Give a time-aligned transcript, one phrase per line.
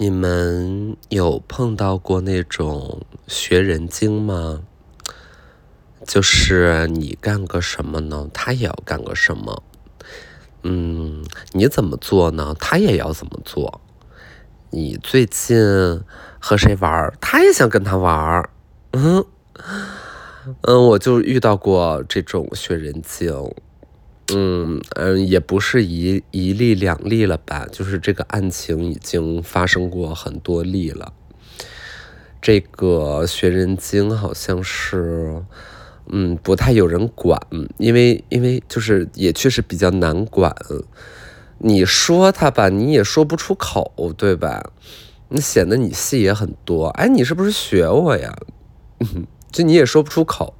[0.00, 4.62] 你们有碰到过那种学人精吗？
[6.06, 9.64] 就是你干个什么呢，他也要干个什么。
[10.62, 13.80] 嗯，你怎么做呢，他也要怎么做。
[14.70, 15.58] 你最近
[16.38, 18.50] 和谁玩儿，他也想跟他玩儿。
[18.92, 19.24] 嗯
[20.62, 23.52] 嗯，我就遇到过这种学人精。
[24.34, 27.66] 嗯嗯，也不是一一例两例了吧？
[27.72, 31.14] 就是这个案情已经发生过很多例了。
[32.42, 35.42] 这个学人精好像是，
[36.10, 37.40] 嗯，不太有人管，
[37.78, 40.54] 因为因为就是也确实比较难管。
[41.58, 44.70] 你说他吧，你也说不出口，对吧？
[45.30, 46.88] 你显得你戏也很多。
[46.88, 48.36] 哎，你是不是学我呀？
[49.50, 50.54] 就你也说不出口。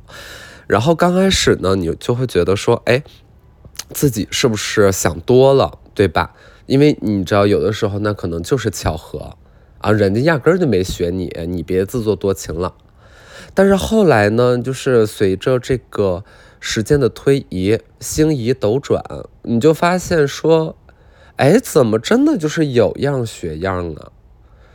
[0.66, 3.02] 然后刚开始呢，你就会觉得说，哎。
[3.90, 6.34] 自己是不是想多了，对吧？
[6.66, 9.36] 因为你知道，有的时候那可能就是巧合
[9.78, 12.74] 啊，人家压根儿就没学你，你别自作多情了。
[13.54, 16.22] 但是后来呢，就是随着这个
[16.60, 19.02] 时间的推移，星移斗转，
[19.42, 20.76] 你就发现说，
[21.36, 24.12] 哎，怎么真的就是有样学样啊？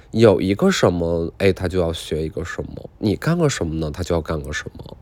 [0.10, 4.98] 有一个什么，哎，他就要学一个什么；你干个什么呢，他就要干个什么，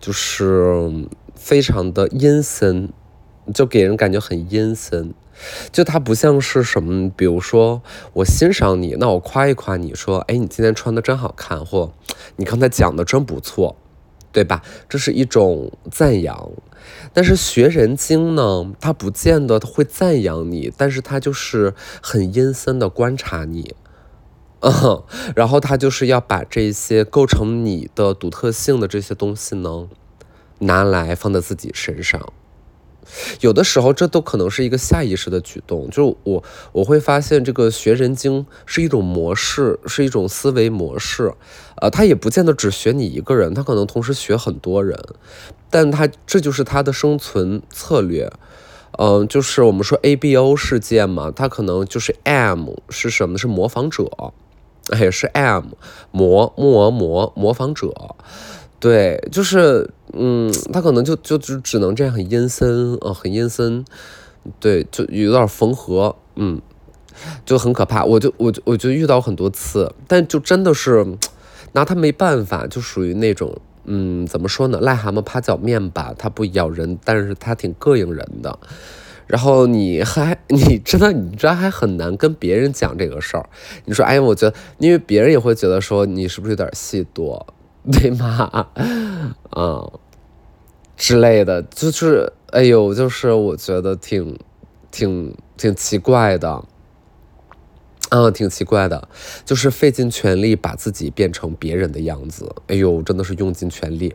[0.00, 0.90] 就是。
[1.40, 2.90] 非常的阴森，
[3.54, 5.14] 就给人感觉很阴森，
[5.72, 7.80] 就他不像是什么，比如说
[8.12, 11.94] 我欣赏你，那我夸一夸你说，哎，你今天穿的真好看，或
[12.36, 13.74] 你刚才讲的真不错，
[14.30, 14.62] 对吧？
[14.86, 16.50] 这是一种赞扬。
[17.14, 23.74] 但是学人精呢，他不见得会赞扬你，但是他就是很阴森的观察你，
[24.60, 25.02] 嗯，
[25.34, 29.88] 然后他就是要把这些构成你的独特性的这些东西呢。
[30.60, 32.32] 拿来放在自己身上，
[33.40, 35.90] 有的时候这都可能是一个下意识的举动。
[35.90, 41.34] 就我我会发现，这个学人精是一种模式，是一种思维模式。
[41.76, 44.98] 呃，他也不见得只学你一个人，他可能同时学很多人，
[45.70, 48.30] 但他这就是他的生存策略。
[48.98, 53.38] 嗯，就是我们说 A B O 事件嘛，他可能就是 M 是什么？
[53.38, 54.10] 是模仿者，
[54.90, 55.68] 哎，是 M
[56.10, 57.94] 模模模模仿者。
[58.80, 63.84] 对，就是，嗯，他可能就就只只能这样很阴森啊，很阴森，
[64.58, 66.62] 对，就有点缝合，嗯，
[67.44, 68.06] 就很可怕。
[68.06, 71.06] 我就我就我就遇到很多次，但就真的是
[71.72, 73.54] 拿他没办法，就属于那种，
[73.84, 78.58] 嗯，怎么说呢，癞蛤蟆趴脚面吧，它不咬人，但是它挺膈应人的。
[79.26, 83.46] 然后你还你真的你知道还很难跟别人讲这个事儿。
[83.84, 87.46] 你说，哎，我觉得，因为别人也会觉得说你是不是有点戏多。
[87.92, 88.68] 对吗？
[89.56, 89.90] 嗯，
[90.96, 94.38] 之类的，就是，哎呦，就是我觉得挺，
[94.90, 96.64] 挺，挺奇怪的，
[98.10, 99.08] 嗯，挺奇怪的，
[99.44, 104.14] 就是费尽全力把自己变成别人的样子，哎呦，真的是用尽全力，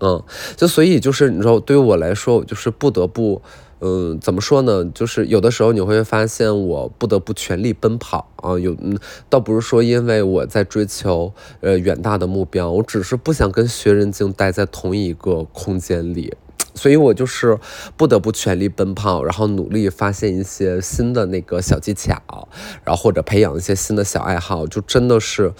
[0.00, 0.22] 嗯，
[0.56, 3.40] 就所以就是你知道，对于我来说，我就是不得不。
[3.86, 4.82] 嗯，怎么说呢？
[4.94, 8.58] 就是有的时候你会发现，我不得不全力奔跑啊。
[8.58, 16.34] 有，嗯，倒不是说因为我在追求呃远大的目标，我只是不想跟学人精待在同一个空间里，
[16.74, 17.58] 所以我就是
[17.94, 22.48] 不得不全力奔跑，然后努力发现一些新的那个小技巧，
[22.84, 25.52] 然后或者培养一些新的小爱好，就真的是，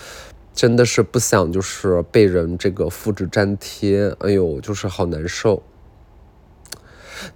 [0.54, 5.62] 真的是不想就是被人这个复制粘贴，哎呦，就是好难受。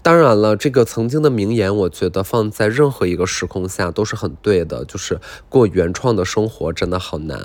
[0.03, 7.38] 当然了，这个曾经的名言，我觉得放在任何一个时空下都是很对的，就是过原创的生活真的好难。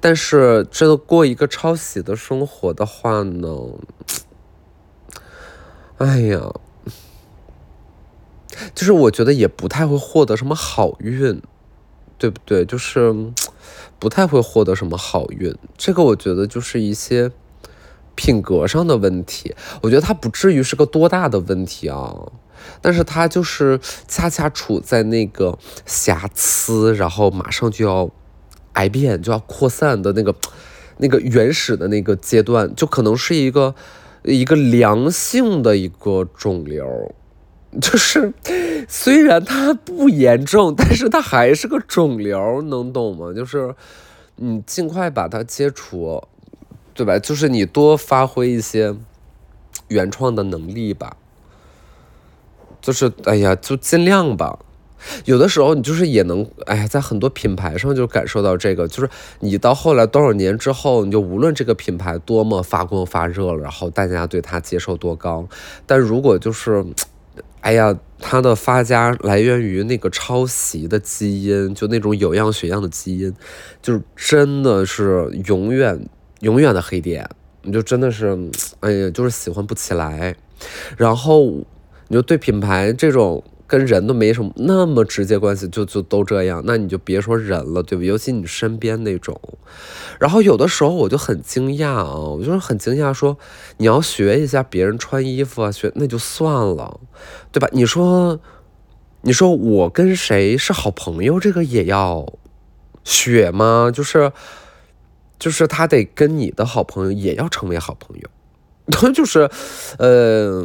[0.00, 3.48] 但是，真的过一个抄袭的生活的话呢，
[5.98, 6.52] 哎呀，
[8.74, 11.42] 就是我觉得也不太会获得什么好运，
[12.18, 12.64] 对不对？
[12.64, 13.14] 就是
[13.98, 15.54] 不太会获得什么好运。
[15.76, 17.30] 这个我觉得就是一些。
[18.20, 22.14] 品格上的问题，我觉得他不至于是个多大的问题啊，
[22.82, 28.10] 但是他就是恰恰处在那个瑕疵，然后马上就要
[28.74, 30.34] 癌变，就要扩散的那个
[30.98, 33.74] 那个原始的那个阶段，就可能是一个
[34.24, 37.14] 一个良性的一个肿瘤，
[37.80, 38.34] 就是
[38.86, 43.32] 虽然它不严重，但是它还是个肿瘤，能懂吗？
[43.32, 43.74] 就是
[44.36, 46.22] 你尽快把它切除。
[47.00, 47.18] 对吧？
[47.18, 48.94] 就是你多发挥一些
[49.88, 51.16] 原创的能力吧。
[52.82, 54.58] 就是哎呀，就尽量吧。
[55.24, 59.08] 有的时候你就是也能哎呀，在很多品牌上就感受到这个，就是
[59.38, 65.48] 你到后来多少年之后，你就无论这个品牌多么发光发热了，然后大家对它接受多高，
[65.86, 66.84] 但如果就是
[67.62, 73.34] 哎呀，它的发家来源于那个抄袭的基因，就那种有样学样的基因，
[73.80, 76.06] 就是真的是永远
[76.40, 77.28] 永远的黑点，
[77.62, 78.36] 你就真的是，
[78.80, 80.36] 哎呀，就是喜欢不起来。
[80.96, 81.44] 然后
[82.08, 83.42] 你就对品牌这种。
[83.70, 88.02] 跟人都没什么那么直接关系，就就都这样，那你就别说人了，对吧？
[88.02, 89.40] 尤其你身边那种。
[90.18, 93.38] 然后有的时候我就很惊讶啊，我就是很惊讶，说
[93.76, 96.98] 你要学一下别人穿衣服啊，学那就算了，
[97.52, 97.68] 对吧？
[97.70, 98.40] 你说，
[99.20, 102.26] 你说我跟谁是好朋友，这个也要
[103.04, 103.92] 学吗？
[103.94, 104.32] 就是，
[105.40, 109.50] 就是他得跟你的好朋友也要成为好朋友， 就是，
[109.98, 110.64] 呃，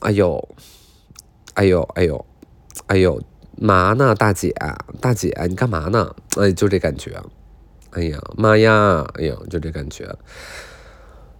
[0.00, 0.48] 哎呦，
[1.52, 2.24] 哎呦，哎呦。
[2.86, 3.20] 哎呦，
[3.58, 4.54] 嘛呢，大姐，
[4.98, 6.14] 大姐，你干嘛呢？
[6.36, 7.22] 哎，就这感觉。
[7.90, 10.16] 哎呀，妈呀，哎呀，就这感觉。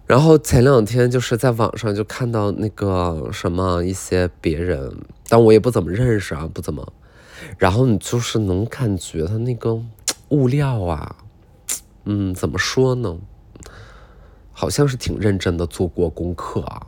[0.05, 4.95] 然后前两天就是在网上就看到那个什么一些别人，
[5.27, 6.93] 但我也不怎么认识啊，不怎么。
[7.57, 9.81] 然后你就是能感觉他那个
[10.29, 11.15] 物料啊，
[12.05, 13.17] 嗯，怎么说呢？
[14.51, 16.87] 好像是挺认真的做过功课啊。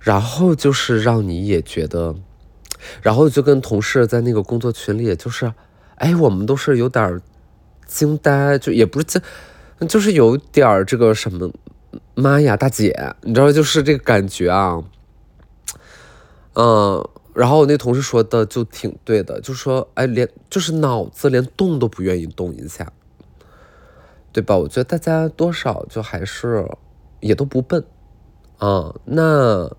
[0.00, 2.14] 然后就是让你也觉得。
[3.00, 5.50] 然后就跟同事在那个工作群里，就是，
[5.94, 7.18] 哎，我们都是有点
[7.86, 9.22] 惊呆，就也不是惊，
[9.88, 11.50] 就是有点这个什么，
[12.14, 14.84] 妈呀，大姐，你知道，就是这个感觉啊，
[16.52, 22.92] 嗯，然后我那同事说的就挺对的，就说，哎，连就是脑子连动都不愿意动一下，
[24.34, 24.54] 对吧？
[24.58, 26.68] 我觉得大家多少就还是
[27.20, 27.82] 也都不笨，
[28.58, 29.70] 啊，那。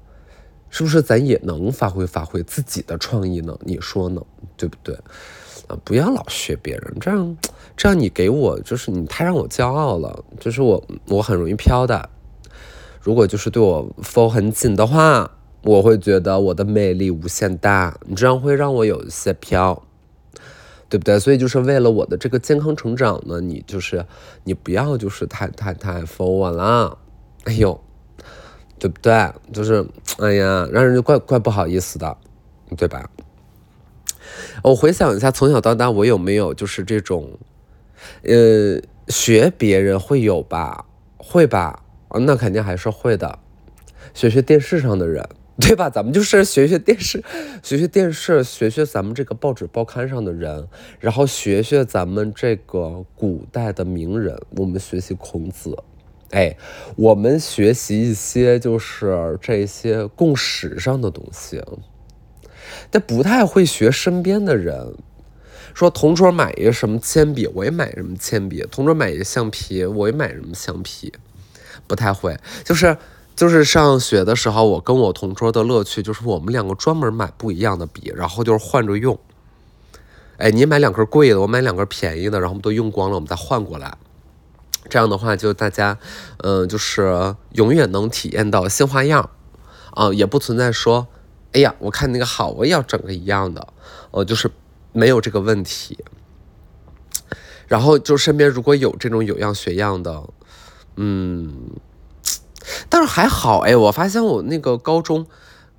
[0.67, 3.57] 是不是咱也能发挥发挥自己的创意呢？
[3.61, 4.21] 你说呢？
[4.57, 4.93] 对不对？
[5.69, 7.37] 啊，不要老学别人，这样
[7.77, 12.09] 这样你给我就是你太让我骄傲了，就是我我很容易飘的。
[12.99, 15.31] 如果就是对我 f 很紧的话，
[15.63, 19.81] 我会觉得我的魅力无限大，你这样会让我有一些飘，
[20.89, 21.19] 对不对？
[21.19, 24.05] 所以就是为了我的这个健康成长呢，你就是
[24.43, 26.97] 你不要就是太太太 f 我了，
[27.45, 27.79] 哎呦。
[28.77, 29.31] 对不对？
[29.53, 29.87] 就是，
[30.19, 32.17] 哎呀，让人就怪怪不好意思的，
[32.75, 33.09] 对吧？
[34.63, 37.39] 我回想一下，从小到大我有没有就是这种，
[38.23, 38.77] 呃，
[39.07, 40.85] 学别人会有吧？
[41.17, 41.83] 会吧？
[42.19, 43.39] 那肯定还是会的。
[44.13, 45.25] 学学电视上的人，
[45.57, 45.89] 对吧？
[45.89, 47.23] 咱们就是学学电视，
[47.63, 50.67] 学学电视，学学咱们这个报纸报刊上的人，
[50.99, 55.77] 然后学学咱们这个古代的名人，我们学习孔子。
[56.31, 56.57] 哎，
[56.97, 61.63] 我们学习一些就是这些共识上的东西，
[62.91, 64.95] 但不太会学身边的人。
[65.73, 71.13] 说同桌买一个什么铅笔，我也买什么铅笔；同桌买一个橡皮，我也买什么橡皮。
[71.85, 72.97] 不太会，就是
[73.35, 79.19] 就是上学的时候，我跟我同桌的乐趣就是我们两个专门买不一样的笔，然后就是换着用。
[80.37, 83.97] 哎，你买两根贵的，我买两根便宜的，然后我们都用光了，我们再换过来。
[84.89, 85.97] 这样的话，就大家，
[86.37, 89.29] 嗯，就是永远能体验到新花样，
[89.91, 91.07] 啊，也不存在说，
[91.53, 93.67] 哎呀，我看那个好，我也要整个一样的，
[94.11, 94.51] 呃，就是
[94.93, 95.97] 没有这个问题。
[97.67, 100.23] 然后就身边如果有这种有样学样的，
[100.97, 101.71] 嗯，
[102.89, 105.25] 但是还好，哎，我发现我那个高中，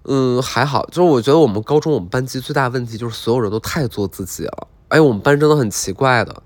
[0.05, 6.43] 嗯，还好，就是我觉得我们高中我们班级最大问题就是所有人都太做自己了，哎，我们班真的很奇怪的。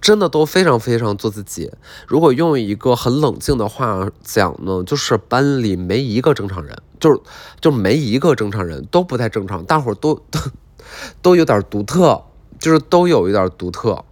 [0.00, 1.70] 真的都非常非常做自己。
[2.06, 7.20] 如果用一个很冷静的话讲呢，就是班里没一个正常人，就是
[7.60, 9.62] 就没一个正常人，都不太正常。
[9.66, 10.40] 大伙都都
[11.20, 12.22] 都有点独特，
[12.58, 14.02] 就是都有一点独特。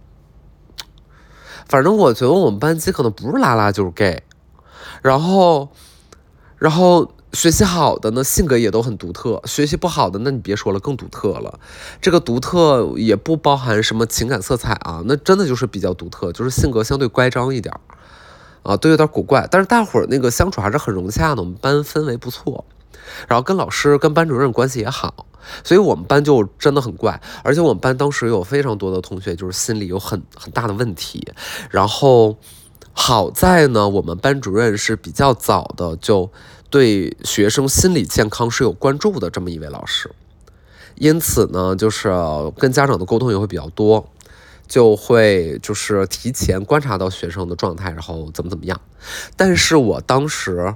[1.67, 4.21] 反正我觉得我们班级可能不是拉拉就是 gay，
[5.01, 5.69] 然后
[6.57, 7.11] 然后。
[7.31, 11.59] 学习好的呢，性格也都很独特；学习不好的，那你别说了，更独特了。
[12.01, 17.71] 这个独特也不包含什么情感色彩啊，那真的就是比较独特，就是性格相对乖张一点，
[18.63, 19.47] 啊，都有点古怪。
[19.51, 22.65] 但是大伙儿那个相处还是很融洽的，我们班氛围不错，
[23.27, 25.27] 然后跟老师、跟班主任关系也好，
[25.63, 27.21] 所以我们班就真的很怪。
[27.43, 31.31] 而且我们班当时有非常多的同学就是心里有很很大的问题，
[31.69, 32.39] 然后
[32.93, 36.31] 好在呢，我们班主任是比较早的就。
[36.71, 40.11] 对学生心理健康是有关注的这么一位老师，
[40.93, 42.13] 因此呢，就是
[42.59, 44.07] 跟家长的沟通也会比较多，
[44.67, 48.79] 就会就是提前观察到学生的状态，然后怎么怎么样。
[49.35, 50.75] 但是我当时，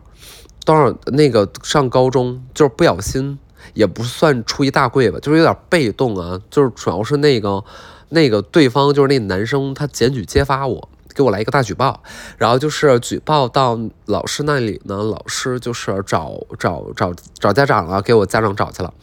[0.65, 3.37] 当然那个上高中就是不小心，
[3.75, 7.63] 也不算出一大柜吧，就是有点被动啊，就是主要是那个
[8.09, 10.89] 那个对方就是那男生他检举揭发我。
[11.13, 12.01] 给我来一个大举报，
[12.37, 18.93] 然后就是举报到老师那里呢，老师就是找找找找家长了，给我家长找去了，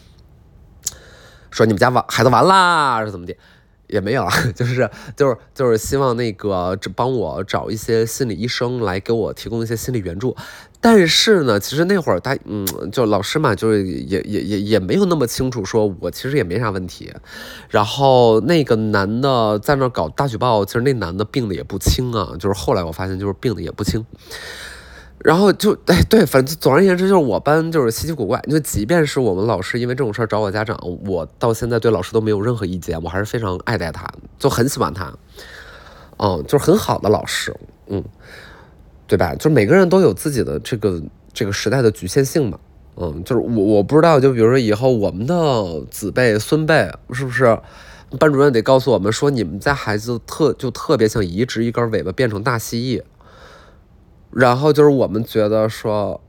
[1.50, 3.36] 说你们家完孩子完啦，是怎么的？
[3.92, 10.36] 也没有， 就是就是就是希望那个帮我找一些心理医生来给我提供一些心理援助。
[10.82, 17.12] 但是呢，其实那会儿他嗯，就老师嘛，就是也也也也没有那么清楚，说我其实也没啥问题。
[17.68, 24.06] 然后那个男的在那搞大举报，其实那男的病的也不轻啊，就是后来我发现就是病的也不轻。
[25.22, 28.40] 然后就哎对，反正总而言之就是我班就是稀奇古怪。
[28.48, 35.12] 就即便是我们老师因为这种事儿找我家长，我到现在对老师都没有任何意见，我还是非常爱戴他，就很喜欢他。
[36.16, 37.54] 嗯，就是很好的老师，
[37.86, 38.02] 嗯，
[39.06, 39.34] 对吧？
[39.34, 42.58] 就是每个人都有自己的这个这个时代的局限性嘛。
[42.96, 45.34] 嗯，就是我我不知道，就比如说以后我们的
[45.90, 47.58] 子辈孙辈是不是
[48.18, 53.02] 班主任得告诉我们说，你们家孩子特就特别想移植一根尾巴变成大蜥蜴。
[54.32, 56.20] 然后就是我们觉得说，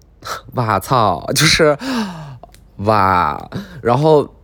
[0.54, 1.76] 哇操， 就是
[2.76, 3.50] 哇，
[3.82, 4.34] 然后，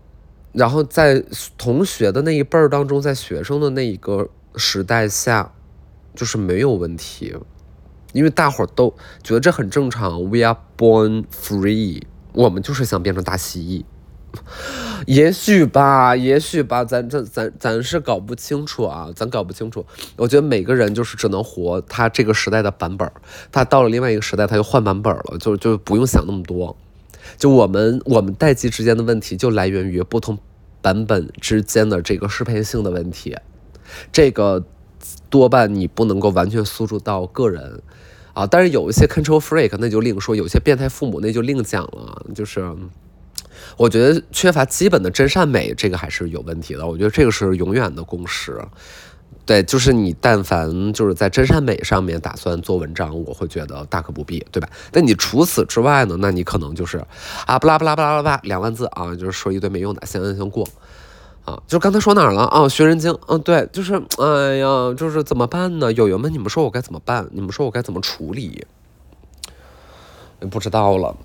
[0.53, 1.25] 然后在
[1.57, 5.53] 同学的那一辈儿当中，在学生的那一个时代下，
[6.15, 7.35] 就是没有问题，
[8.13, 10.23] 因为大伙儿都觉得这很正常。
[10.25, 13.85] We are born free，我们就是想变成大蜥蜴。
[15.07, 19.85] 也许吧，也许吧，咱咱咱咱是搞不清楚啊，咱搞不清楚。
[20.17, 23.11] 我觉得每个人就是只能活他这个时代的版本，
[23.51, 26.77] 他到了另外一个时代，他又换版本了，就就不用想那么多。
[27.37, 30.39] 就我们我们代际之间的问题，就来源于不同
[30.83, 33.37] 版本之间的这个适配性的问题。
[34.13, 34.65] 这个
[35.31, 37.83] 多半你不能够完全诉诸到个人
[38.35, 42.77] 啊，但是有一些 control freak 那就另说，有些变态父母那就另讲了，就是。
[43.79, 46.87] 我觉得缺乏基本的真善美，这个还是有问题的。
[46.87, 48.61] 我觉得这个是永远的共识。
[49.47, 54.69] 对，就是你但凡就是在真善美上面打算做文章，我会觉得大可不必，对吧？
[54.93, 56.17] 但你除此之外呢？
[56.19, 57.03] 那你可能就是
[57.47, 60.69] 啊，不拉不拉不拉不拉两万字啊，就是说一堆没用的，先按先过
[61.47, 61.63] 啊。
[61.67, 62.69] 就刚才说哪儿了啊？
[62.69, 65.91] 学人精，嗯，对，就是哎呀，就是怎么办呢？
[65.95, 67.27] 友友们，你们说我该怎么办？
[67.33, 68.67] 你们说我该怎么处理？
[70.51, 71.17] 不知道了。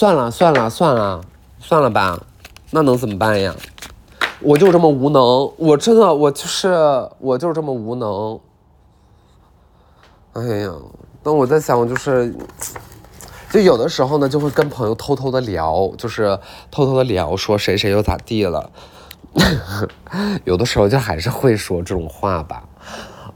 [0.00, 1.20] 算了算了算了
[1.58, 2.18] 算了吧，
[2.70, 3.54] 那能怎么办呀？
[4.40, 5.20] 我就这么无能，
[5.58, 8.40] 我真的我就是我就是这么无能。
[10.32, 10.72] 哎呀，
[11.22, 12.34] 那我在想，就是，
[13.50, 16.38] 就有的时候呢，就会跟朋友偷偷的聊，就是
[16.70, 18.70] 偷偷的聊，说谁谁又咋地了。
[20.44, 22.64] 有的时候就还是会说这种话吧。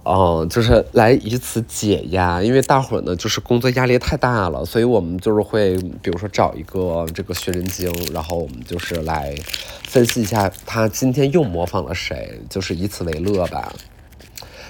[0.04, 9.34] 哦，就是来以此解压，因为大伙儿呢就是工作压力太大了，所以我们就是会，比如说找一个这个学人精，然后我们就是来
[9.82, 13.73] 分析一下他今天又模仿了谁，就是以此为乐吧。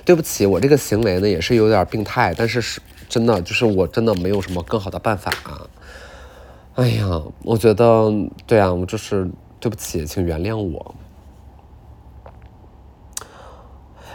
[0.04, 5.32] 对不起，我这个行为呢也是有点病态，但是是真的，就是我真的没有什么更好的办法。
[6.76, 8.08] 哎呀，我觉得
[8.46, 10.94] 对啊，我就是对不起，请原谅我。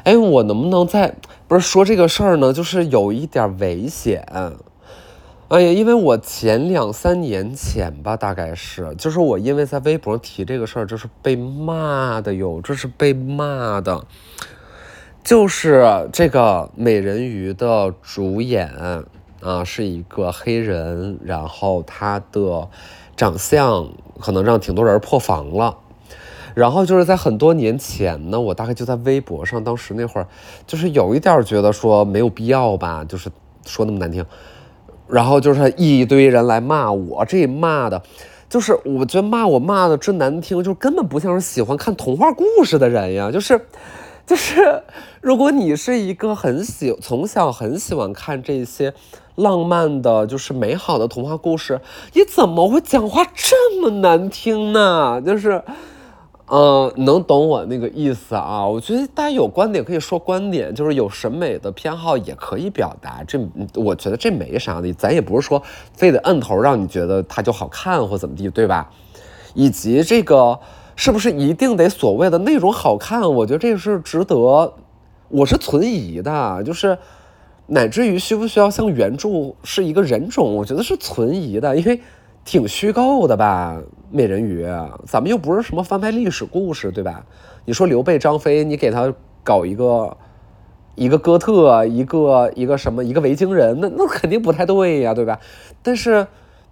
[0.09, 1.13] 哎，我能不能在
[1.47, 2.51] 不是说这个事儿呢？
[2.51, 4.25] 就是有一点危险。
[5.49, 14.03] 哎呀，因为我前两三年前吧，大概是，就是我因为在微博提这个事儿，就是被骂的哟，这是被骂的。
[15.23, 18.67] 就是这个美人鱼的主演
[19.41, 22.67] 啊，是一个黑人，然后他的
[23.15, 23.89] 长相
[24.19, 25.77] 可能让挺多人破防了。
[26.55, 30.27] 然后就是在很多年前呢，我大概就在微博上，当时那会儿
[30.65, 33.29] 就是有一点觉得说没有必要吧，就是
[33.65, 34.25] 说那么难听，
[35.07, 38.01] 然后就是一堆人来骂我，这骂的，
[38.49, 43.61] 就是我觉得骂我骂的真难听，就根本不像是喜欢看童话故事的人呀，就是，
[44.25, 44.83] 就是
[45.21, 48.93] 如果你是一个很喜从小很喜欢看这些
[49.35, 51.79] 浪漫的，就是美好的童话故事，
[52.13, 55.21] 你怎么会讲话这么难听呢？
[55.21, 55.63] 就是。
[56.51, 58.65] 嗯，能懂我那个意思啊？
[58.65, 63.23] 我觉得大家有观点可以说观点，就是有审美的偏好也可以表达。
[63.27, 63.39] 这
[63.75, 65.61] 我觉得这没啥的，咱也不是说
[65.93, 68.89] 非得摁头让你觉得它就好看或怎么地，对吧？
[69.53, 70.59] 以及这个
[70.95, 73.21] 是不是一定得所谓的那种好看？
[73.31, 74.73] 我觉得这是值得，
[75.27, 76.97] 我是存疑的，就是
[77.67, 82.01] 乃至于需不需要像原著是一个人种，我觉得是存疑的，因为。
[82.45, 83.79] 挺虚构的吧，
[84.11, 84.65] 美人鱼，
[85.05, 87.25] 咱们又不是什么翻拍历史故事，对吧？
[87.65, 89.13] 你说刘备、张飞，你给他
[89.43, 90.17] 搞一个
[90.95, 95.39] 一个哥特，一个一个什么，一个维京人，那那肯定不太对呀，对吧？
[95.83, 96.25] 但是，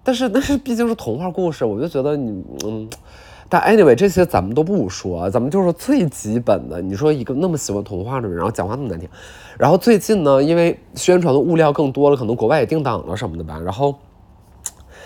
[0.04, 2.90] 但是，但是毕竟是童话故事，我就觉得你，嗯，
[3.48, 6.82] 但 anyway 这些咱们都不说，咱们就是最基本的。
[6.82, 9.08] 你说一个那么喜欢童话的人，然后讲话那么难听，
[9.58, 13.60] 然后最近呢，因为宣传的物料更多了，可能国外也定档了什么的吧。
[13.64, 13.96] 然后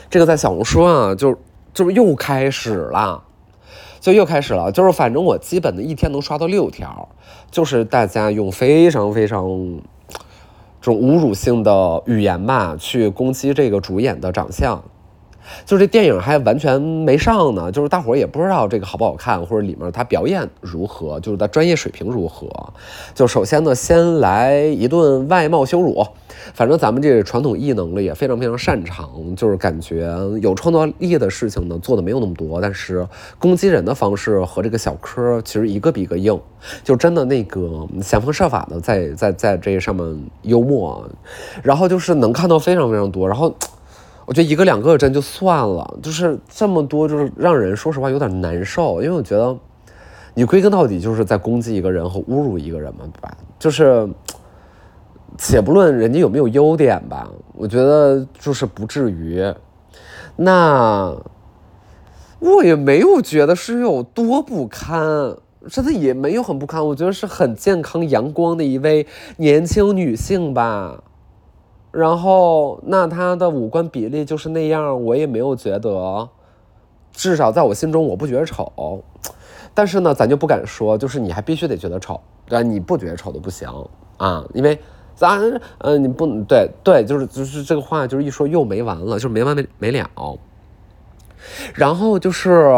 [0.10, 1.38] 这个在小红书啊，就
[1.74, 3.24] 就是又开始了，
[4.00, 4.72] 就又开始了。
[4.72, 7.10] 就是反正我基本的一天能刷到六条，
[7.50, 9.48] 就是大家用非常非常
[10.82, 14.84] 这种侮辱性的语言吧，去攻击这个主演的长相。
[15.66, 22.48] 就是这电影还完全没上呢，就是大伙儿也不知道这个好不好看，或者里面他表演如何，就是他专业水平如何。
[23.14, 26.06] 就首先呢，先来一顿外貌羞辱。
[26.54, 36.40] 反正咱们这传统艺能呢也非常非常擅长，就是感觉有创造力的事情呢做的没有那么多，但是攻击人的方式和这个小柯其实一个比一个硬，
[36.84, 41.08] 就真的那个想方设法的在在在这上面幽默，
[41.62, 43.54] 然后就是能看到非常非常多，然后。
[44.32, 49.02] 我觉得一个两个真就算了，就是这么多，就是让人说实话有点难受。
[49.02, 49.54] 因为我觉得，
[50.34, 53.36] 你归根到底就是在攻击一个人和侮辱一个人嘛，对吧？
[53.60, 54.08] 就是，
[55.38, 59.54] 且不论人家有没有优点吧，我觉得就是不至于。
[60.38, 61.14] 那
[62.40, 65.36] 我也没有觉得是有多不堪，
[65.68, 66.88] 真的也没有很不堪。
[66.88, 71.04] 我觉得是很健康阳光的一位年轻女性吧。
[71.92, 76.30] 然后，那他的五官比例就是那样，我也没有觉得，
[77.12, 79.04] 至少在我心中我不觉得丑。
[79.74, 82.68] 但是呢，咱就不敢说，就是你还必须得觉得丑，对吧？
[82.68, 83.68] 你不觉得丑都不行
[84.18, 84.80] 啊，因为
[85.16, 85.42] 咱，
[85.80, 90.10] 嗯，你不对对，就是就是这个话，就是一说又没完了，就是没完没没了。
[91.74, 92.72] 然后就是，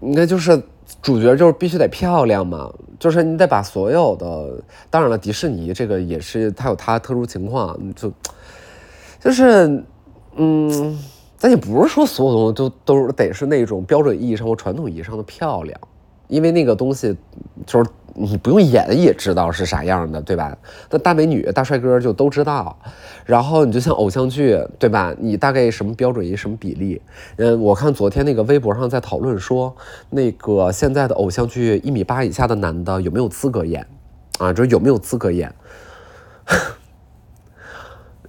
[0.00, 0.60] 那就是。
[1.00, 8.12] 主角就是必须得漂亮嘛，就是你得把所有的，当然了，迪士尼这个也是它有它特殊情况，就
[9.20, 9.82] 就是，
[10.36, 10.98] 嗯，
[11.36, 15.80] 咱也不是说所有东西都都得是那种标准意义上或传统意义上的漂亮。
[16.28, 17.16] 因为那个东西，
[17.66, 20.56] 就是你不用演也知道是啥样的，对吧？
[20.90, 22.76] 那大美女、大帅哥就都知道。
[23.24, 25.14] 然后你就像偶像剧，对吧？
[25.18, 27.00] 你大概什么标准一什么比例？
[27.36, 29.74] 嗯，我看昨天那个微博上在讨论说，
[30.10, 33.86] 那个现在的偶像剧一米八以下的男的有没有资格演？
[34.38, 35.52] 啊，就是有没有资格演？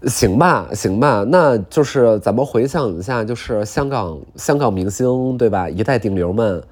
[0.04, 5.70] 行吧，行吧，那就是咱们回想一下，就是香港香港明星，对吧？
[5.70, 6.64] 一代顶流们。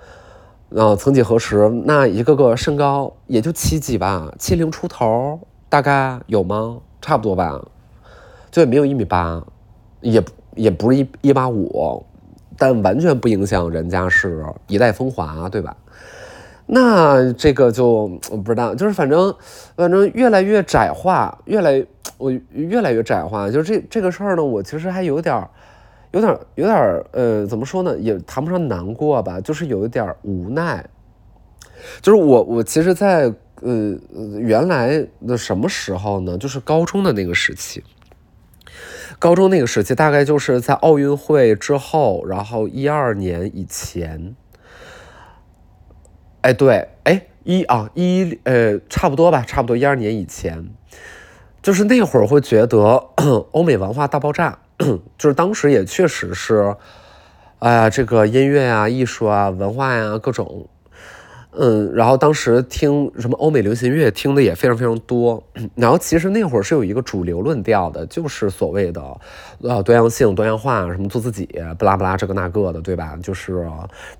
[0.70, 6.80] 呃，曾几何时，那一个个身高也就七几吧，七零出头，大概有吗？
[7.02, 7.58] 差不多吧，
[8.52, 9.42] 就也没有一米八，
[10.02, 10.22] 也
[10.56, 12.06] 也不是一一八五，
[12.58, 15.74] 但完全不影响人家是一代风华，对吧？
[16.66, 18.10] 那这个就
[18.44, 19.34] 不知道，就是反正
[19.78, 21.82] 反正越来越窄化，越来
[22.18, 25.50] 我越来越窄化，就是这这个事儿呢，我其实还有点儿。
[26.18, 27.96] 有点有点呃，怎么说呢？
[28.00, 30.84] 也谈不上难过吧，就是有一点无奈。
[32.02, 33.96] 就是我我其实，在呃
[34.40, 36.36] 原来的什么时候呢？
[36.36, 37.84] 就是高中的那个时期。
[39.20, 44.36] 高中那个时期，大概就是在奥运会之后，然后一二年以前。
[46.42, 50.70] 哎，对，哎一啊一呃，差不多吧，差不多一二年以前，
[51.62, 53.10] 就是那会儿会觉得
[53.54, 54.60] 欧美文化大爆炸。
[55.18, 56.76] 就是当时也确实是，
[57.60, 60.68] 哎呀，这个音乐啊、艺术啊、文化呀各种，
[61.60, 65.44] 嗯，然后当时听什么欧美流行乐听的也非常非常多。
[65.76, 69.02] 然后其实那会儿是有一个主流论调的，就是所谓的
[69.62, 73.18] 呃多样性、多样化，什么做自己，不拉不拉这个那个的，对吧？
[73.22, 73.68] 就是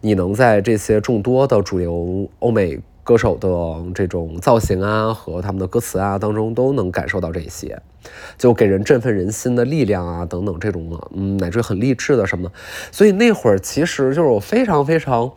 [0.02, 2.80] 你能在这些众多的主流欧美。
[3.08, 3.50] 歌手的
[3.96, 7.82] 这种造型啊，和他们的歌词啊当中，都能感受到这些，
[8.38, 12.52] 就给人振奋人心的力量啊，等等这种，嗯，乃至很励志的什么。
[12.92, 15.32] 所以那会儿其实就是我非常非常，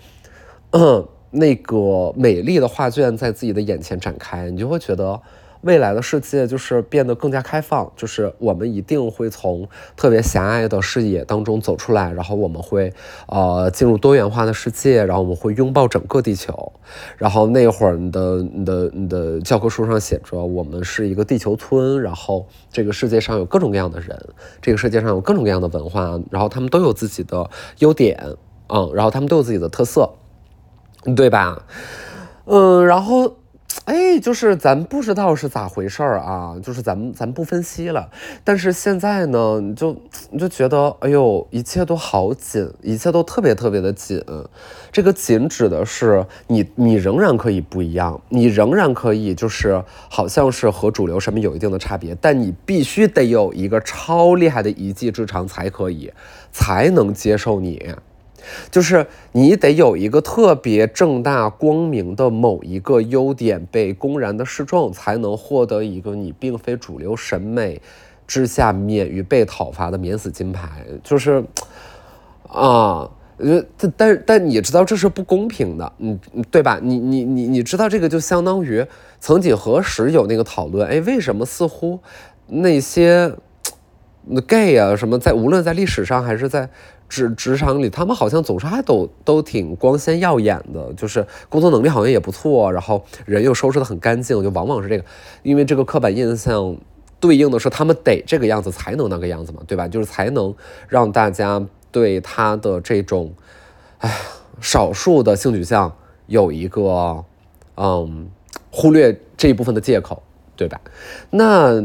[0.70, 5.20] 嗯，那个美丽的画卷在自己的眼前展开，你就会觉得。
[5.62, 12.90] 未来的世界就是变得更加开放，就是我们一定会从特别狭隘的视野当中走出来，然后我们会
[13.26, 16.72] 呃进入多元化的世界，然后我们会拥抱整个地球。
[17.18, 24.18] 然后那会儿你的你的你的教科书上写着，我们是一个地球村，然后这个世界上有各种各样的人，
[24.62, 28.18] 这个世界上有各种各样的文化，然后他们都有自己的优点，
[28.68, 30.10] 嗯，然后他们都有自己的特色，
[31.16, 31.62] 对吧？
[32.46, 33.36] 嗯，然后。
[33.84, 38.08] 哎，就是咱不知道是咋回事儿啊，就是咱们咱不分析了。
[38.44, 39.96] 但是现在呢，你就
[40.30, 44.22] 你就觉得，哎呦，一切都好紧，一切都特别特别的紧。
[44.90, 56.12] 这个紧指的是你，你仍然可以不一样，你仍然可以就是好像是和主流审美有一定的差别，但你必须得有一个超厉害的一技之长才可以，
[56.52, 57.92] 才能接受你。
[58.70, 67.80] 就是你得有一个特别正大光明的某一个优点被公然的示众，才能获得一个你并非主流审美
[68.26, 70.84] 之下免于被讨伐的免死金牌。
[71.02, 71.44] 就是，
[72.48, 73.64] 啊，呃，
[73.96, 76.18] 但但你知道这是不公平的，嗯，
[76.50, 76.78] 对吧？
[76.82, 78.86] 你你你你知道这个就相当于
[79.18, 82.00] 曾几何时有那个讨论，哎，为什么似乎
[82.46, 83.32] 那些
[84.46, 86.68] gay 啊什么在无论在历史上还是在。
[87.10, 95.04] 职职场里，他们好像总是还都都挺光鲜耀眼的，就是工作能力好像也不错，然后人又收拾的很干净，就往往是这个，
[95.42, 96.76] 因为这个刻板印象
[97.18, 99.88] 对应的是他们得这个样子才能那个样子嘛，对吧？
[99.88, 100.54] 就是才能
[100.88, 103.32] 让大家对他的这种，
[103.98, 104.16] 哎，
[104.60, 105.92] 少数的性取向
[106.28, 107.24] 有一个，
[107.76, 108.30] 嗯，
[108.70, 110.22] 忽略这一部分的借口，
[110.56, 110.80] 对吧？
[111.30, 111.82] 那。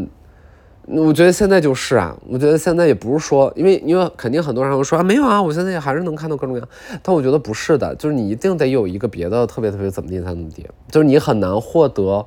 [0.88, 6.70] 我觉得现在就是啊，我觉得现在也不是说，因为因为肯定很多人会说啊，没有啊，我现在也还是能看到各种各样，
[7.02, 12.24] 但我觉得不是的，就是你一定得有一个别的特别特别怎么地才怎么地，就是你很难获得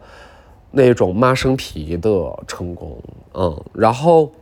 [0.73, 2.11] 那种妈生皮的
[2.49, 3.01] 成功，
[3.35, 4.33] 嗯，然后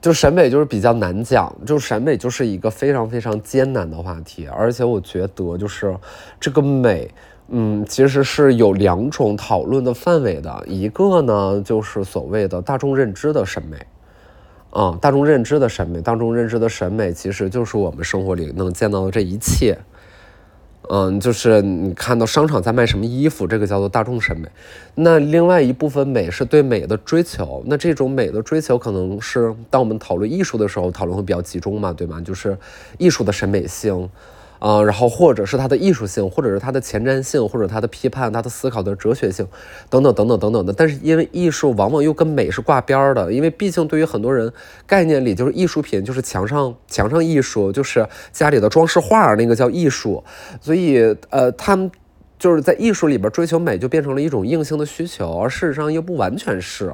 [0.00, 5.94] 就审美就是比较难讲，就审美就是一个非常非常艰难的话题，而且我觉得就是
[6.40, 7.10] 这个美。
[7.56, 13.76] 嗯，其实是有两种讨论的范围的，一个呢就是所谓的大众认知的审美，
[14.70, 19.78] 啊，大众认知的审美，大众认知的审美其实就是我们生活里能见到的这一切，
[20.90, 24.48] 嗯，就是你看到商场在卖什么衣服，这个叫做大众审美。
[24.96, 32.20] 那另外一部分美是对美的追求，那这种美的追求可能是当我们讨论艺术的时候，讨论会比较集中嘛，对吗？
[32.20, 32.58] 就是
[32.98, 34.10] 艺术的审美性。
[34.64, 39.46] 啊，然后或者是它的艺术性，或者是它的前瞻性，或者它的批判、它的思考的哲学性，
[39.90, 40.72] 等等等等等等的。
[40.72, 44.50] 但是因为艺术往往又跟美是挂边儿的，因为毕竟对于很多人
[44.86, 50.24] 概念里就是艺术品就是墙上墙上艺术，就是家里的装饰画那个叫艺术，
[50.62, 51.90] 所以呃，他们
[52.38, 56.90] 就是在艺术里边追求美就变成了一种硬性的需求，而事实上又不完全是，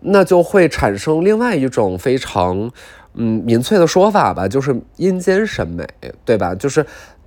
[0.00, 2.70] 那就会产生另外一种非常。
[3.16, 5.86] 嗯，民粹的说法吧，就是阴间审美，
[6.24, 6.54] 对吧？
[6.54, 6.86] 就是。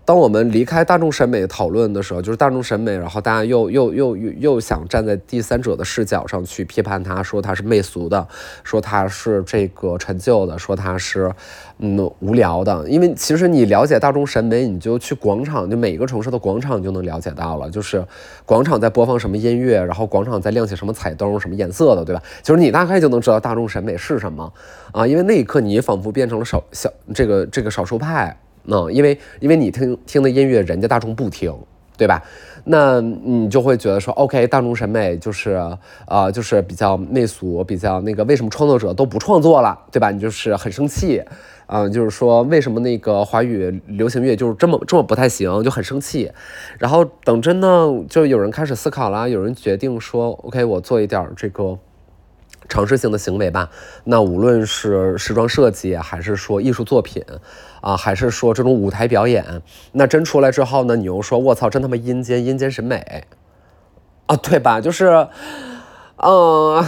[0.10, 8.28] 当我们离开大众审美讨论的时候，就是大众审美，然后大家又又又又又想站在第三者的视角上去批判他，说他是媚俗的，
[8.64, 11.32] 说他是这个陈旧的，说他是
[11.78, 12.90] 嗯无聊的。
[12.90, 18.04] 因为其实你了解大众审美，你就去广场，就每个城市的广场你就能了解到了，就是
[18.48, 22.24] 广场在播放什么音乐，然后广场在亮起什么彩灯，什么颜色的，对吧？
[22.42, 24.52] 就是你大概就能知道大众审美是什么
[24.92, 28.36] 啊，因为那一刻你仿佛变成了少小这个这个少数派。
[28.72, 31.54] 嗯，因为因为你听听的音乐，人家大众不听，
[31.98, 32.24] 对吧？
[32.66, 35.60] 那你就会觉得说，OK，大众审美就是
[36.06, 40.12] 啊，就是比较媚俗，比较那个，为什么创作者都不创作了，对吧？
[40.12, 41.24] 你就是很生气，
[41.66, 46.32] 啊，就是说为什么那个华语流行乐就是这么这么不太行，就很生气。
[46.78, 47.68] 然后等真的
[48.08, 51.80] 就有人开始思考了，有人决定说，OK，我做一点这个。
[52.68, 53.68] 尝试性的行为吧，
[54.04, 57.24] 那无论是时装设计，还是说艺术作品，
[57.82, 59.62] 啊，还是说这种舞台表演，
[59.92, 63.24] 那真出来之后呢，你又说我操，真他妈阴间阴间审美，
[64.26, 64.80] 啊，对吧？
[64.82, 65.28] 就是，
[66.18, 66.86] 嗯。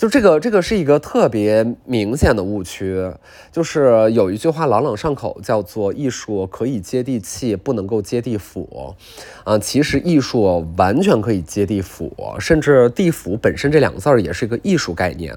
[0.00, 3.12] 就这个，这个是一个特别明显的误区，
[3.52, 8.96] 就是有一句话朗朗上口，叫做“艺术可以接地气，不能够接地府”。
[9.44, 15.36] 啊，其实艺术完全可以接地府，甚至地府本身这两个字儿也是一个艺术概念。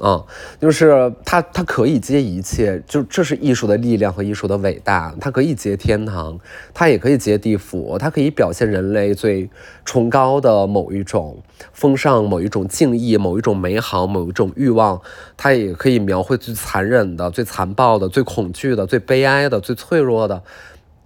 [0.00, 0.24] 啊，
[0.60, 5.14] 就是它，它可以接一切，就这是艺术的力量和艺术的伟大。
[5.20, 6.38] 它可以接天堂，
[6.72, 9.50] 它也可以接地府，它可以表现人类最
[9.84, 15.00] 崇高的某一种风尚、某一种敬意、某一种美好、某一种欲望。
[15.36, 20.42] 它也可以描绘最残忍的、最残暴的、最恐惧的、最悲哀的、最脆弱的。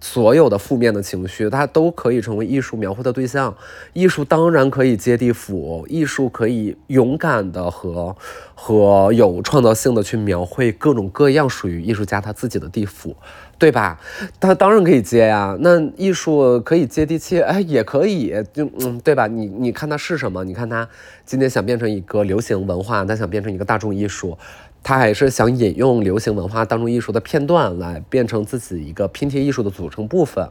[0.03, 3.55] 所有的负面的情绪，它都可以成为艺术描绘的对象。
[3.93, 8.13] 艺术当然可以接地府，艺术可以勇敢的和
[8.53, 13.15] 和有创造性的去描绘各种各样属于艺术家他自己的地府，
[13.57, 13.97] 对吧？
[14.41, 15.55] 他当然可以接呀。
[15.61, 19.27] 那艺术可以接地气，哎，也可以，就嗯，对吧？
[19.27, 20.43] 你你看它是什么？
[20.43, 20.85] 你看它
[21.25, 24.37] 今天想变成一个流行文化，它想变成一个大众艺术。
[24.83, 30.49] 他还是想引用流行文化当中艺术的片段来变成自己一个拼贴艺术的组成部分，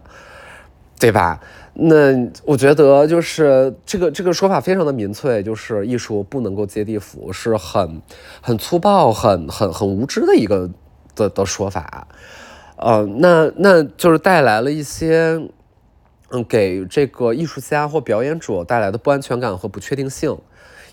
[0.98, 1.38] 对吧？
[1.74, 8.00] 那我觉得就是这个这个说法非常的民粹，就是艺术不能够接地府，是很
[8.40, 10.70] 很粗暴、很很很无知的一个
[11.14, 12.08] 的的说法。
[12.76, 15.40] 呃，那那就是带来了一些
[16.30, 20.36] 嗯，给这个艺术家或表演者带来的不安全感和不确定性。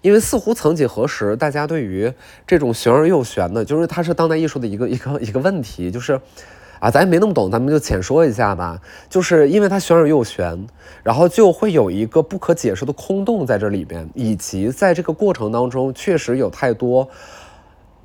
[0.01, 2.12] 因为似乎曾几何时，大家对于
[2.47, 6.19] 这种玄而又玄的，就是它是当代艺术的一个一个一个问题，就是，
[6.79, 8.79] 啊，咱也没那么懂，咱们就浅说一下吧。
[9.09, 10.67] 就是因为它玄而又玄，
[11.03, 17.09] 然后就会有一个不可解释的空洞在这里边，以及在这个过程当中，确实有太多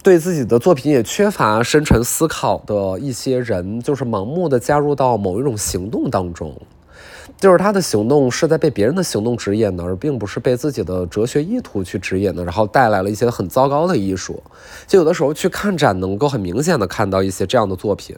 [0.02, 6.54] 对自己的作品也缺乏深沉思考的一些人，就是盲目的加入到某一种行动当中。
[7.36, 14.42] 就是他的行动是在被别人的行动指引的，而并不是被自己的哲学意图去指引的，然后带来了一些很糟糕的艺术。
[14.86, 18.16] 就有的时候去看展，能够很明显的看到一些这样的作品，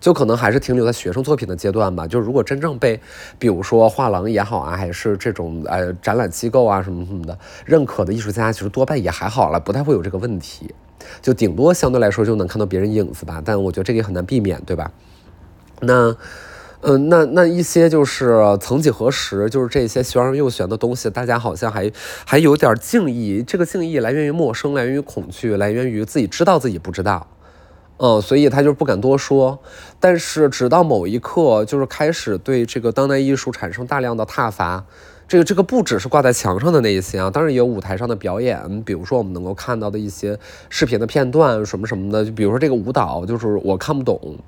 [0.00, 2.06] 就可能还是停留在学生作品的阶段吧。
[2.06, 2.98] 就如果真正被，
[3.38, 10.74] 比如说画廊也好啊，还是这种呃展览机构啊什么什么的认可的艺术家，其实多半也还好了，不太会有这个问题。
[11.20, 14.90] 就顶多相对来说就能看到别人影子吧，但我觉得这个也很难避免，对吧？
[15.82, 16.16] 那。
[16.80, 21.90] 嗯，那那一些就是曾几何时，就是这些玄而又玄的东西，大家好像还
[22.24, 23.42] 还有点敬意。
[23.44, 27.26] 这个敬意来源于陌生，来源于恐惧，来源于自己知道自己不知道。
[27.96, 29.58] 嗯，所以他就不敢多说。
[29.98, 34.84] 但是直到某一刻，就是开始对这个当代艺术产生大量的挞伐。
[35.26, 40.38] 这个这个不只是挂在墙上的那一些啊，当然也有舞台上的表演，比如说我们能够看到的一些
[40.70, 42.24] 视频的片段什么什么的。
[42.24, 44.38] 就比如说这个舞蹈，就是我看不懂。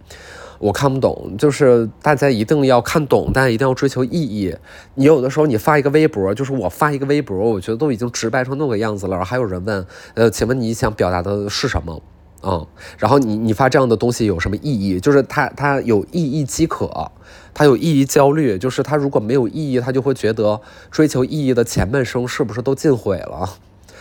[0.60, 4.54] 我看不懂，就是大家一定要看懂，但一定要追求意义。
[4.94, 12.02] 你有的时候你发一个微博，就是我发一个微博，我觉得都已经直白成那个样子了，还有人问，呃，请问你想表达的是什么？
[12.42, 12.66] 嗯，
[12.98, 15.00] 然后你你发这样的东西有什么意义？
[15.00, 17.10] 就是他他有意义饥渴，
[17.54, 23.48] 他有意义焦虑，就是他如果没有意义，他就会觉得追求意义的前半生是不是都尽毁了？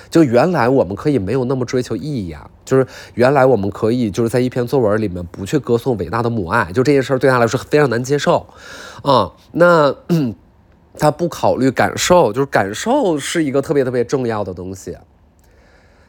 [0.10, 8.48] 就原来我们可以没有那么追求意义啊，就是原来我们可以就是在一篇作文里面不去歌颂伟大的母爱，就这件事对他来说非常难接受，
[9.04, 9.96] 啊，那
[10.98, 14.98] 他不考虑感受，就是感受是一个特别特别重要的东西。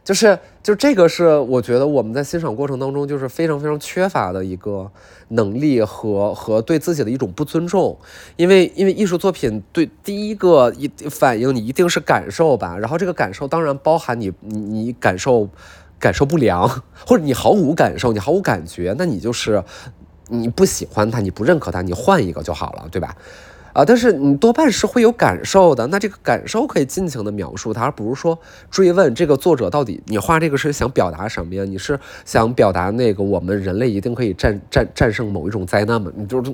[0.02, 4.90] 就是，就这个是我觉得我们在欣赏过程当中就是非常非常缺乏的一个
[5.28, 7.98] 能力和和对自己的一种不尊重，
[8.36, 15.48] 因为因为艺术作品对第一个一反应你一定是感受吧，然后这个感受当然包含你你你感受
[15.98, 16.68] 感受不良，
[17.06, 19.64] 或者你毫无感受，你毫无感觉，那你就是
[20.28, 23.16] 你不喜欢它，你不认可它，你换一个就好了，对吧？
[23.72, 28.38] 啊，但是你多半是会有感受的，那这个感受可以尽情的描述它，而不是说
[28.70, 31.64] 追问这个作者到底你画这个是想表达什么呀？
[31.64, 36.10] 你是想表达那个我们人类一定可以战战战胜某一种灾难吗？
[36.16, 36.52] 你就是，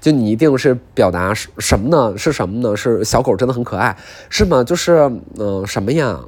[0.00, 2.16] 就你一定是表达什么呢？
[2.16, 2.76] 是什么呢？
[2.76, 3.96] 是小狗真的很可爱，
[4.28, 4.64] 是吗？
[4.64, 6.20] 就是嗯什么呀？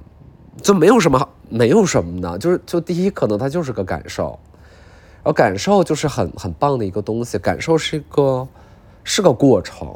[0.63, 4.39] 就没有什么没有什么的，就是就第一可能它就是个感受，
[5.17, 8.47] 然后感受就是很很棒的一个东西，感受是一个
[9.03, 9.89] 是个过程。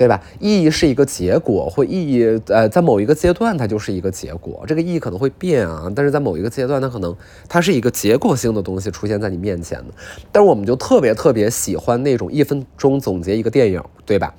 [0.00, 0.18] 对吧？
[0.38, 4.64] 意义是一个结果，或意义，呃，在某一个阶段它就是一个结果。
[4.66, 7.14] 这个意义可能会变啊，但是在某一个阶段，它可能
[7.50, 9.92] 它是一个结果性的东西出现在你面前的。
[10.32, 14.34] 但是我们就特别特别喜欢那种一分钟总结一个电影，对吧？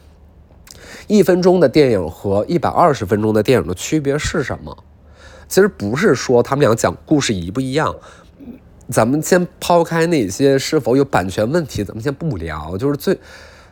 [1.06, 4.76] 一分钟的电影和一百二十分钟的电影的区别是什么？
[5.48, 7.96] 其实不是说他们俩讲故事一不一样，
[8.90, 13.16] 咱们先抛开那些是否有版权问题，咱们先不聊，就是最。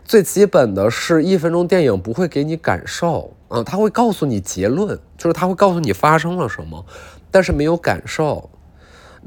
[0.10, 6.84] 最基本的是一分钟电影不会给你感受，啊，他会告诉你结论，就是他会告诉你发生了什么，
[7.30, 8.50] 但是没有感受，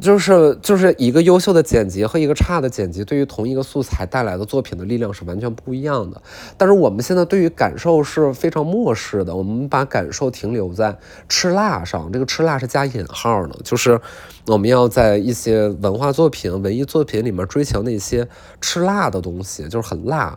[0.00, 6.20] 就是就是一个优秀的剪辑和一个差的剪辑对于同一个素材带来的作品的力量是完全不一样的。
[6.58, 14.00] 但是我们现在对于感受是非常漠视的，我们把感受停留在吃辣上，这个吃辣是加引号的，就是
[14.48, 18.26] 我们要在一些文化作品、文艺作品里面追求那些
[18.60, 20.36] 吃辣的东西，就是很辣。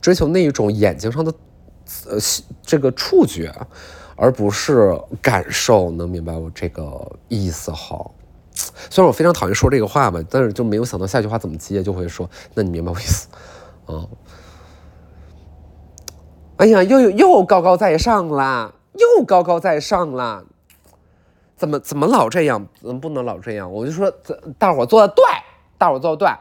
[0.00, 1.32] 追求那一种眼睛上的，
[2.08, 2.16] 呃，
[2.62, 3.52] 这个触觉，
[4.16, 8.14] 而不是感受，能明白我这个意思好？
[8.90, 13.28] 虽然我非常讨厌说这个话吧，但是就没有想到下句话怎么接，就会说，那你明白我意思？
[13.86, 14.06] 啊？
[16.56, 20.44] 哎呀，又又高高在上啦，又高高在上啦，
[21.56, 22.66] 怎么怎么老这样？
[22.80, 23.72] 怎么不能老这样？
[23.72, 24.12] 我就说，
[24.58, 25.24] 大伙做的对，
[25.78, 26.38] 大伙做的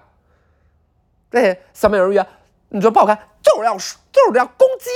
[1.30, 2.20] 对，对，小美人鱼。
[2.70, 4.90] 你觉得不好看，就是要就是要攻击，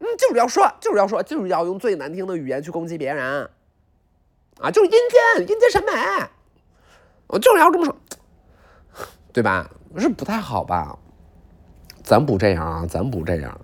[0.00, 3.50] 嗯，就是要说，就是要说，就是要用最难听的语言去攻击别人，
[4.60, 5.92] 啊，就是阴间阴间审美，
[7.26, 7.96] 我就是要这么说，
[9.32, 9.70] 对吧？
[9.96, 10.98] 是不太好吧？
[12.02, 13.60] 咱不这样啊，咱不这样。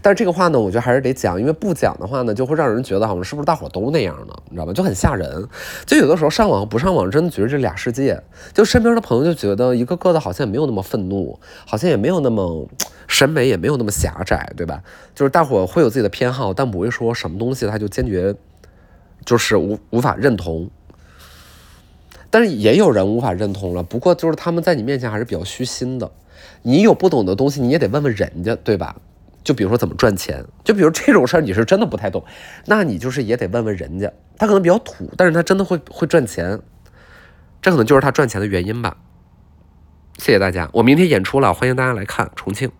[0.00, 4.34] 但是这个话呢，我觉得还是得讲，因为不讲的话呢，就会让人觉得好像是不是大伙都那样呢？
[4.48, 4.72] 你知道吧？
[4.72, 5.48] 就很吓人。
[5.86, 8.22] 就有的时候上网不上网，真的觉得这俩世界。
[8.52, 12.68] 就身边的朋友就觉得一个个的好像也没有那么愤怒，好像也没有那么
[13.06, 14.82] 审美，也没有那么狭窄，对吧？
[15.14, 18.34] 就是大伙会有自己的偏好，但不会说什么东西他就坚决
[19.24, 20.70] 就是无无法认同。
[22.30, 26.10] 但是也有人无法认同了，不过就是他们在你面前还是比较虚心的。
[26.62, 28.96] 你有不懂的东西，你也得问问人家，对吧？
[29.44, 32.24] 就比如说怎么赚钱，就比如这种事儿，你是真的不太懂，
[32.66, 34.12] 那你就是也得问问人家。
[34.38, 36.60] 他可能比较土，但是他真的会会赚钱，
[37.60, 38.96] 这可能就是他赚钱的原因吧。
[40.18, 42.70] 谢谢大家，我明天演出了，欢迎大家来看重庆。